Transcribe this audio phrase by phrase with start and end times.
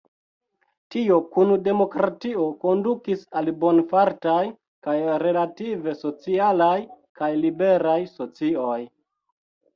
[0.93, 4.39] Tio, kun demokratio, kondukis al bonfartaj
[4.89, 6.73] kaj relative socialaj
[7.23, 8.81] kaj liberaj socioj.